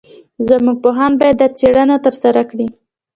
[0.47, 2.67] زموږ پوهان باید دا څېړنه ترسره کړي.